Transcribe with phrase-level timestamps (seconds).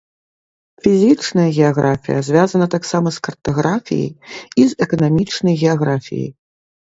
[0.85, 4.09] Фізічная геаграфія звязана таксама з картаграфіяй
[4.63, 6.27] і з эканамічнай геаграфіяй.